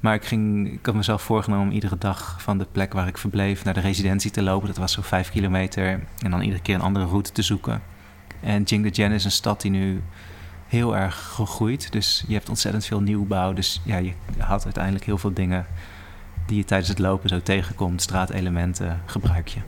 Maar 0.00 0.14
ik, 0.14 0.24
ging, 0.24 0.72
ik 0.72 0.86
had 0.86 0.94
mezelf 0.94 1.22
voorgenomen 1.22 1.66
om 1.66 1.72
iedere 1.72 1.98
dag 1.98 2.42
van 2.42 2.58
de 2.58 2.66
plek 2.72 2.92
waar 2.92 3.06
ik 3.06 3.18
verbleef... 3.18 3.64
naar 3.64 3.74
de 3.74 3.80
residentie 3.80 4.30
te 4.30 4.42
lopen. 4.42 4.66
Dat 4.66 4.76
was 4.76 4.92
zo 4.92 5.02
vijf 5.02 5.30
kilometer. 5.30 6.00
En 6.18 6.30
dan 6.30 6.40
iedere 6.40 6.62
keer 6.62 6.74
een 6.74 6.80
andere 6.80 7.06
route 7.06 7.32
te 7.32 7.42
zoeken. 7.42 7.82
En 8.40 8.62
Jingdezhen 8.62 9.12
is 9.12 9.24
een 9.24 9.30
stad 9.30 9.60
die 9.60 9.70
nu 9.70 10.02
heel 10.66 10.96
erg 10.96 11.32
gegroeid. 11.34 11.92
Dus 11.92 12.24
je 12.26 12.34
hebt 12.34 12.48
ontzettend 12.48 12.84
veel 12.84 13.00
nieuwbouw. 13.00 13.52
Dus 13.52 13.80
ja, 13.84 13.96
je 13.96 14.12
haalt 14.38 14.64
uiteindelijk 14.64 15.04
heel 15.04 15.18
veel 15.18 15.32
dingen 15.32 15.66
die 16.46 16.56
je 16.56 16.64
tijdens 16.64 16.88
het 16.88 16.98
lopen 16.98 17.28
zo 17.28 17.40
tegenkomt, 17.42 18.02
straatelementen, 18.02 19.02
gebruik 19.06 19.48
je. 19.48 19.60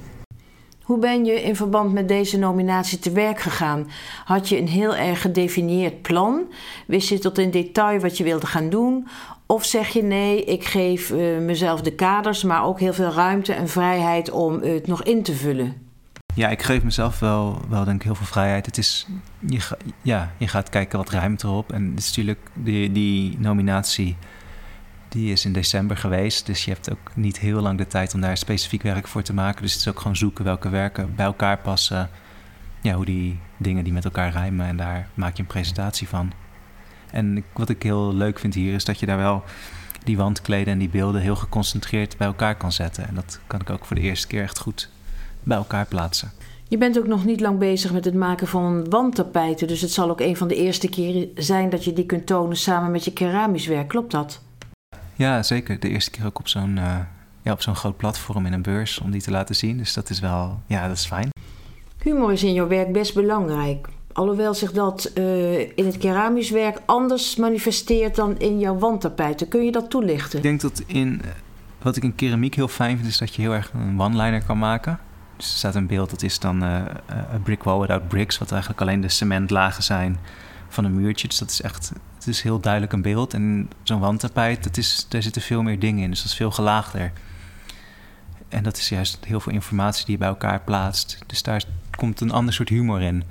Hoe 0.83 0.99
ben 0.99 1.25
je 1.25 1.43
in 1.43 1.57
verband 1.57 1.93
met 1.93 2.09
deze 2.09 2.39
nominatie 2.39 2.99
te 2.99 3.13
werk 3.13 3.41
gegaan? 3.41 3.91
Had 4.25 4.49
je 4.49 4.59
een 4.59 4.69
heel 4.69 4.97
erg 4.97 5.21
gedefinieerd 5.21 6.03
plan? 6.03 6.43
Wist 6.87 7.09
je 7.09 7.19
tot 7.19 7.39
in 7.39 7.51
detail 7.51 8.01
wat 8.01 8.19
je 8.19 8.25
wilde 8.25 8.47
gaan 8.47 8.71
doen? 8.71 9.09
Of 9.47 9.65
zeg 9.65 9.89
je 9.89 10.03
nee, 10.03 10.45
ik 10.45 10.65
geef 10.65 11.11
eh, 11.11 11.39
mezelf 11.39 11.81
de 11.81 11.93
kaders, 11.93 12.43
maar 12.43 12.65
ook 12.65 12.81
heel 12.81 12.93
veel 12.93 13.11
ruimte 13.11 13.53
en 13.53 13.69
vrijheid 13.69 14.31
om 14.31 14.61
het 14.61 14.87
nog 14.87 15.03
in 15.03 15.23
te 15.23 15.35
vullen? 15.35 15.90
Ja, 16.35 16.49
ik 16.49 16.63
geef 16.63 16.83
mezelf 16.83 17.19
wel, 17.19 17.63
wel 17.69 17.85
denk 17.85 17.97
ik 17.97 18.03
heel 18.03 18.15
veel 18.15 18.27
vrijheid. 18.27 18.67
Het 18.67 18.79
is, 18.79 19.07
je, 19.39 19.61
ja, 20.03 20.33
je 20.37 20.49
gaat 20.49 20.69
kijken 20.69 20.99
wat 20.99 21.11
ruimte 21.11 21.47
erop. 21.47 21.73
En 21.73 21.91
het 21.91 21.99
is 21.99 22.07
natuurlijk, 22.07 22.51
die, 22.55 22.93
die 22.93 23.39
nominatie, 23.39 24.17
die 25.09 25.33
is 25.33 25.45
in 25.45 25.53
december 25.53 25.97
geweest. 25.97 26.47
Dus 26.47 26.65
je 26.65 26.71
hebt 26.71 26.91
ook 26.91 27.11
niet 27.15 27.39
heel 27.39 27.61
lang 27.61 27.79
de 27.79 27.87
tijd 27.87 28.15
om 28.15 28.21
daar 28.21 28.37
specifiek 28.37 28.83
werk 28.83 29.09
voor 29.09 29.23
te 29.23 29.35
maken. 29.35 29.63
Dus 29.63 29.73
het 29.73 29.81
is 29.81 29.89
ook 29.89 30.01
gewoon 30.01 30.17
zoeken 30.17 30.45
welke 30.45 30.69
werken 30.69 31.15
bij 31.15 31.27
elkaar 31.27 31.59
passen. 31.59 32.11
Ja, 32.83 32.95
hoe 32.95 33.05
die 33.05 33.39
dingen 33.57 33.85
die 33.85 33.93
met 33.93 34.05
elkaar 34.05 34.33
rijmen. 34.33 34.67
En 34.67 34.77
daar 34.77 35.09
maak 35.15 35.37
je 35.37 35.43
een 35.43 35.49
presentatie 35.49 36.09
van. 36.09 36.33
En 37.11 37.45
wat 37.53 37.69
ik 37.69 37.83
heel 37.83 38.15
leuk 38.15 38.39
vind 38.39 38.55
hier 38.55 38.75
is 38.75 38.85
dat 38.85 39.01
je 39.01 39.07
daar 39.07 39.17
wel 39.17 39.45
die 40.05 40.17
wandkleden 40.17 40.73
en 40.73 40.79
die 40.79 40.89
beelden 40.89 41.21
heel 41.21 41.37
geconcentreerd 41.37 42.17
bij 42.17 42.27
elkaar 42.27 42.57
kan 42.57 42.73
zetten. 42.73 43.09
En 43.09 43.15
dat 43.15 43.41
kan 43.47 43.61
ik 43.61 43.71
ook 43.71 43.85
voor 43.85 43.97
de 43.97 44.03
eerste 44.03 44.27
keer 44.27 44.43
echt 44.43 44.59
goed 44.59 44.91
bij 45.43 45.57
elkaar 45.57 45.87
plaatsen. 45.87 46.31
Je 46.69 46.79
bent 46.79 46.99
ook 46.99 47.07
nog 47.07 47.25
niet 47.25 47.41
lang 47.41 47.59
bezig 47.59 47.93
met 47.93 48.05
het 48.05 48.15
maken 48.15 48.47
van 48.47 48.91
wandtapijten, 48.91 49.69
dus 49.69 49.81
het 49.81 49.93
zal 49.93 50.11
ook 50.11 50.21
een 50.21 50.37
van 50.37 50.49
de 50.49 50.55
eerste 50.55 50.89
keren 50.89 51.29
zijn 51.35 51.71
dat 51.71 51.85
je 51.85 51.93
die 51.93 52.07
kunt 52.07 52.27
tonen 52.27 52.57
samen 52.57 52.91
met 52.91 53.05
je 53.05 53.13
keramisch 53.13 53.67
werk. 53.67 53.89
Klopt 53.89 54.11
dat? 54.11 54.41
Ja, 55.15 55.43
zeker. 55.43 55.81
De 55.81 55.89
eerste 55.89 56.11
keer 56.11 56.27
ook 56.27 56.39
op 56.39 56.49
zo'n 56.49 56.79
eh, 56.79 56.99
ja, 57.43 57.53
op 57.53 57.63
zo'n 57.63 57.77
groot 57.77 57.97
platform 57.97 58.47
in 58.47 58.53
een 58.53 58.63
beurs 58.63 58.99
om 58.99 59.11
die 59.11 59.23
te 59.23 59.31
laten 59.31 59.55
zien. 59.55 59.77
Dus 59.77 59.93
dat 59.93 60.11
is 60.11 60.21
wel, 60.21 60.61
ja, 60.67 60.89
dat 60.89 60.97
is 60.97 61.07
fijn. 61.07 61.29
Humor 62.03 62.33
is 62.33 62.45
in 62.45 62.53
jouw 62.53 62.69
werk 62.69 62.93
best 62.93 63.15
belangrijk. 63.15 63.89
Alhoewel 64.13 64.55
zich 64.55 64.73
dat 64.73 65.05
eh, 65.05 65.61
in 65.61 65.87
het 65.87 65.99
keramisch 65.99 66.51
werk 66.51 66.81
anders 66.87 67.37
manifesteert 67.37 68.17
dan 68.17 68.39
in 68.39 68.59
jouw 68.59 68.79
wandtapijten. 68.79 69.49
Kun 69.49 69.65
je 69.65 69.73
dat 69.73 69.91
toelichten? 69.91 70.37
Ik 70.37 70.43
denk 70.43 70.61
dat 70.61 70.83
in, 70.87 71.21
eh, 71.25 71.31
wat 71.83 71.97
ik 71.97 72.03
in 72.03 72.15
keramiek 72.15 72.55
heel 72.55 72.69
fijn 72.69 72.97
vind, 72.97 73.09
is 73.09 73.19
dat 73.19 73.35
je 73.35 73.43
heel 73.43 73.55
erg 73.55 73.73
een 73.73 74.01
one-liner 74.01 74.43
kan 74.45 74.59
maken. 74.59 74.99
Er 75.41 75.47
staat 75.47 75.75
een 75.75 75.87
beeld, 75.87 76.11
dat 76.11 76.23
is 76.23 76.39
dan 76.39 76.63
eh, 76.63 76.75
a 77.09 77.39
brick 77.43 77.63
wall 77.63 77.81
without 77.81 78.09
bricks, 78.09 78.39
wat 78.39 78.51
eigenlijk 78.51 78.81
alleen 78.81 79.01
de 79.01 79.09
cementlagen 79.09 79.83
zijn 79.83 80.19
van 80.69 80.85
een 80.85 80.95
muurtje. 80.95 81.29
Dus 81.29 81.39
dat 81.39 81.51
is 81.51 81.63
echt, 81.63 81.93
het 82.15 82.27
is 82.27 82.43
heel 82.43 82.61
duidelijk 82.61 82.93
een 82.93 83.03
beeld. 83.03 83.35
En 83.35 83.71
zo'n 83.83 84.01
wandtapijt, 84.01 84.65
dat 84.65 84.77
is, 84.77 85.07
daar 85.09 85.23
zitten 85.23 85.43
veel 85.43 85.63
meer 85.63 85.79
dingen 85.79 86.03
in, 86.03 86.11
dus 86.11 86.19
dat 86.19 86.31
is 86.31 86.37
veel 86.37 86.51
gelaagder. 86.51 87.13
En 88.49 88.63
dat 88.63 88.77
is 88.77 88.89
juist 88.89 89.19
heel 89.25 89.41
veel 89.41 89.53
informatie 89.53 90.05
die 90.05 90.15
je 90.15 90.21
bij 90.21 90.29
elkaar 90.29 90.61
plaatst. 90.61 91.19
Dus 91.27 91.43
daar 91.43 91.65
komt 91.91 92.21
een 92.21 92.33
ander 92.33 92.55
soort 92.55 92.69
humor 92.69 93.03
in. 93.03 93.25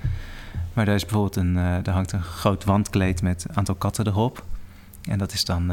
Maar 0.74 0.86
daar 0.86 0.96
is 0.96 1.06
bijvoorbeeld 1.06 1.36
een, 1.36 1.58
eh 1.58 1.84
daar 1.84 1.94
hangt 1.94 2.12
een 2.12 2.24
groot 2.24 2.64
wandkleed 2.64 3.22
met 3.22 3.46
een 3.48 3.58
aantal 3.58 3.76
katten 3.76 4.08
erop. 4.08 4.46
En 5.04 5.18
dat 5.18 5.34
is 5.34 5.46
dan, 5.46 5.68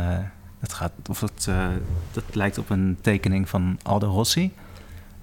dat 0.61 0.73
gaat, 0.73 0.93
of 1.09 1.19
dat, 1.19 1.50
dat 2.12 2.25
lijkt 2.33 2.59
op 2.59 2.71
een 2.71 2.99
tekening 3.00 3.49
van 3.49 3.78
Aldo 3.83 4.09
Rossi, 4.09 4.52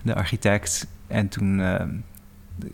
de 0.02 0.16
architect. 0.16 0.88
En 1.14 1.28
toen, 1.28 1.60
eh, 1.62 1.86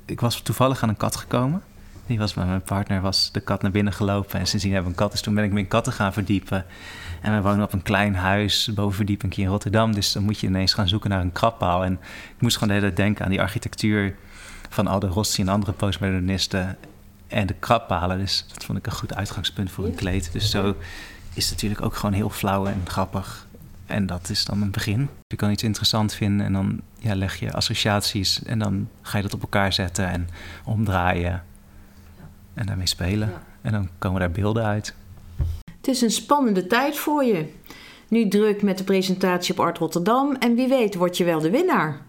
ik 0.05 0.19
was 0.19 0.41
toevallig 0.41 0.83
aan 0.83 0.89
een 0.89 0.97
kat 0.97 1.15
gekomen. 1.15 1.61
Die 2.05 2.17
was 2.17 2.33
bij 2.33 2.45
mijn 2.45 2.61
partner, 2.61 3.01
was 3.01 3.31
de 3.31 3.39
kat 3.39 3.61
naar 3.61 3.71
binnen 3.71 3.93
gelopen. 3.93 4.39
En 4.39 4.47
sindsdien 4.47 4.73
hebben 4.73 4.91
we 4.91 4.97
een 4.97 5.03
kat, 5.03 5.11
dus 5.11 5.21
toen 5.21 5.35
ben 5.35 5.43
ik 5.43 5.51
me 5.51 5.59
in 5.59 5.67
katten 5.67 5.93
gaan 5.93 6.13
verdiepen. 6.13 6.65
En 7.21 7.35
we 7.35 7.41
wonen 7.41 7.63
op 7.63 7.73
een 7.73 7.81
klein 7.81 8.15
huis, 8.15 8.71
bovenverdieping 8.73 9.35
in 9.35 9.47
Rotterdam. 9.47 9.93
Dus 9.93 10.11
dan 10.11 10.23
moet 10.23 10.39
je 10.39 10.47
ineens 10.47 10.73
gaan 10.73 10.87
zoeken 10.87 11.09
naar 11.09 11.21
een 11.21 11.31
krabpaal. 11.31 11.83
En 11.83 11.93
ik 12.35 12.41
moest 12.41 12.57
gewoon 12.57 12.73
de 12.73 12.79
hele 12.79 12.93
tijd 12.93 13.05
denken 13.05 13.25
aan 13.25 13.31
die 13.31 13.41
architectuur 13.41 14.15
van 14.69 14.87
Aldo 14.87 15.07
Rossi 15.07 15.41
en 15.41 15.47
andere 15.47 15.71
postmodernisten. 15.71 16.77
En 17.27 17.47
de 17.47 17.55
krabbalen. 17.59 18.17
Dus 18.17 18.45
dat 18.53 18.65
vond 18.65 18.77
ik 18.77 18.85
een 18.85 18.91
goed 18.91 19.15
uitgangspunt 19.15 19.71
voor 19.71 19.85
een 19.85 19.95
kleed. 19.95 20.31
Dus 20.31 20.49
zo 20.49 20.75
is 21.33 21.43
het 21.43 21.53
natuurlijk 21.53 21.81
ook 21.81 21.95
gewoon 21.95 22.13
heel 22.13 22.29
flauw 22.29 22.65
en 22.65 22.81
grappig. 22.85 23.47
En 23.89 24.05
dat 24.05 24.29
is 24.29 24.45
dan 24.45 24.61
een 24.61 24.71
begin. 24.71 25.09
Je 25.27 25.35
kan 25.35 25.51
iets 25.51 25.63
interessant 25.63 26.13
vinden 26.13 26.45
en 26.45 26.53
dan 26.53 26.81
ja, 26.99 27.15
leg 27.15 27.39
je 27.39 27.53
associaties. 27.53 28.43
En 28.43 28.59
dan 28.59 28.89
ga 29.01 29.17
je 29.17 29.23
dat 29.23 29.33
op 29.33 29.41
elkaar 29.41 29.73
zetten 29.73 30.07
en 30.07 30.29
omdraaien. 30.65 31.43
En 32.53 32.65
daarmee 32.65 32.87
spelen. 32.87 33.33
En 33.61 33.71
dan 33.71 33.89
komen 33.97 34.19
daar 34.19 34.31
beelden 34.31 34.63
uit. 34.63 34.93
Het 35.77 35.87
is 35.87 36.01
een 36.01 36.11
spannende 36.11 36.67
tijd 36.67 36.97
voor 36.97 37.23
je. 37.23 37.53
Nu 38.07 38.27
druk 38.27 38.61
met 38.61 38.77
de 38.77 38.83
presentatie 38.83 39.53
op 39.53 39.59
Art 39.59 39.77
Rotterdam 39.77 40.35
en 40.35 40.55
wie 40.55 40.67
weet 40.67 40.95
word 40.95 41.17
je 41.17 41.23
wel 41.23 41.39
de 41.39 41.49
winnaar. 41.49 42.01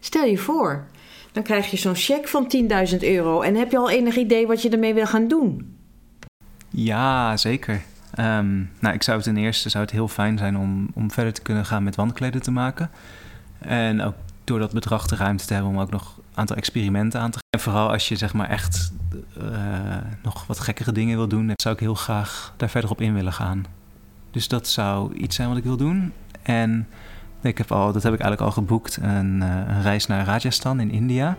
Stel 0.00 0.24
je 0.24 0.38
voor, 0.38 0.86
dan 1.32 1.42
krijg 1.42 1.70
je 1.70 1.76
zo'n 1.76 1.94
cheque 1.94 2.28
van 2.28 2.52
10.000 2.90 2.98
euro 2.98 3.40
en 3.40 3.54
heb 3.54 3.70
je 3.70 3.78
al 3.78 3.90
enig 3.90 4.16
idee 4.16 4.46
wat 4.46 4.62
je 4.62 4.68
ermee 4.68 4.94
wil 4.94 5.06
gaan 5.06 5.28
doen? 5.28 5.76
Ja, 6.68 7.36
zeker. 7.36 7.82
Ehm, 8.18 8.56
nou, 8.78 8.94
ik 8.94 9.02
zou 9.02 9.22
ten 9.22 9.36
eerste 9.36 9.68
zou 9.68 9.84
het 9.84 9.92
heel 9.92 10.08
fijn 10.08 10.38
zijn 10.38 10.56
om, 10.56 10.88
om 10.94 11.10
verder 11.10 11.32
te 11.32 11.42
kunnen 11.42 11.66
gaan 11.66 11.82
met 11.82 11.96
wandkleden 11.96 12.42
te 12.42 12.50
maken. 12.50 12.90
En 13.58 14.02
ook 14.02 14.14
door 14.44 14.58
dat 14.58 14.72
bedrag 14.72 15.06
de 15.06 15.16
ruimte 15.16 15.46
te 15.46 15.54
hebben 15.54 15.72
om 15.72 15.80
ook 15.80 15.90
nog 15.90 16.16
een 16.16 16.24
aantal 16.34 16.56
experimenten 16.56 17.20
aan 17.20 17.30
te 17.30 17.38
gaan. 17.38 17.46
En 17.50 17.60
vooral 17.60 17.90
als 17.90 18.08
je 18.08 18.16
zeg 18.16 18.32
maar 18.32 18.48
echt 18.48 18.92
eh, 19.40 19.46
nog 20.22 20.46
wat 20.46 20.60
gekkere 20.60 20.92
dingen 20.92 21.16
wil 21.16 21.28
doen, 21.28 21.52
zou 21.54 21.74
ik 21.74 21.80
heel 21.80 21.94
graag 21.94 22.54
daar 22.56 22.68
verder 22.68 22.90
op 22.90 23.00
in 23.00 23.14
willen 23.14 23.32
gaan. 23.32 23.64
Dus 24.30 24.48
dat 24.48 24.68
zou 24.68 25.14
iets 25.14 25.36
zijn 25.36 25.48
wat 25.48 25.56
ik 25.56 25.64
wil 25.64 25.76
doen. 25.76 26.12
En 26.42 26.88
ik 27.40 27.58
heb 27.58 27.72
al, 27.72 27.92
dat 27.92 28.02
heb 28.02 28.12
ik 28.12 28.20
eigenlijk 28.20 28.50
al 28.50 28.62
geboekt, 28.62 28.96
een, 28.96 29.42
eh, 29.42 29.56
een 29.68 29.82
reis 29.82 30.06
naar 30.06 30.24
Rajasthan 30.24 30.80
in 30.80 30.90
India. 30.90 31.36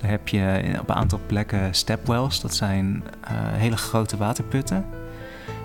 Daar 0.00 0.10
heb 0.10 0.28
je 0.28 0.76
op 0.80 0.88
een 0.88 0.94
aantal 0.94 1.20
plekken 1.26 1.74
stepwells. 1.74 2.40
Dat 2.40 2.54
zijn 2.54 3.02
eh, 3.20 3.30
hele 3.34 3.76
grote 3.76 4.16
waterputten. 4.16 4.84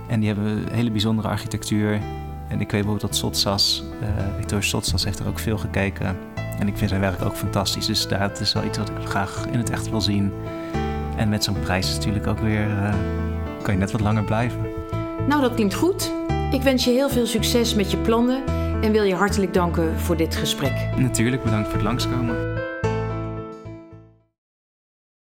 En 0.08 0.20
die 0.20 0.30
hebben 0.30 0.46
een 0.46 0.74
hele 0.74 0.92
bijzondere 0.92 1.28
architectuur. 1.28 1.94
En 2.48 2.54
ik 2.54 2.58
weet 2.58 2.70
bijvoorbeeld 2.70 3.02
dat 3.02 3.16
Sotsas, 3.16 3.84
eh 4.02 4.08
Victor 4.38 4.64
Sotsas 4.64 5.04
heeft 5.04 5.20
er 5.20 5.28
ook 5.28 5.40
veel 5.40 5.58
gekeken. 5.58 6.18
En 6.60 6.68
ik 6.68 6.78
vind 6.78 6.90
zijn 6.90 7.02
werk 7.02 7.22
ook 7.22 7.36
fantastisch. 7.36 7.86
Dus 7.86 8.08
dat 8.08 8.40
is 8.40 8.54
wel 8.54 8.64
iets 8.64 8.78
wat 8.78 8.90
ik 8.90 8.96
graag 9.04 9.46
in 9.52 9.58
het 9.58 9.70
echt 9.70 9.90
wil 9.90 10.02
zien. 10.02 10.34
En 11.16 11.30
met 11.30 11.44
zo'n 11.44 11.60
prijs 11.60 11.96
natuurlijk 11.96 12.28
ook 12.28 12.40
weer... 12.40 12.70
eh, 12.70 12.94
kan 13.62 13.74
je 13.74 13.80
net 13.80 13.92
wat 13.92 14.02
langer 14.02 14.24
blijven. 14.24 14.60
Nou, 15.28 15.42
dat 15.42 15.54
klinkt 15.54 15.74
goed. 15.74 16.12
Ik 16.52 16.62
wens 16.62 16.84
je 16.84 16.92
heel 16.92 17.10
veel 17.10 17.26
succes 17.26 17.76
met 17.76 17.92
je 17.92 17.98
plannen 17.98 18.44
en 18.82 18.92
wil 18.92 19.04
je 19.04 19.16
hartelijk 19.16 19.54
danken 19.54 20.00
voor 20.00 20.18
dit 20.18 20.36
gesprek. 20.36 20.90
Natuurlijk, 20.98 21.44
bedankt 21.44 21.68
voor 21.68 21.76
het 21.78 21.86
langskomen. 21.86 22.57